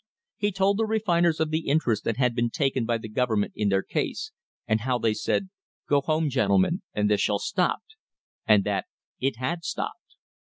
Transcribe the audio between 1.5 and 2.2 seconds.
the interest that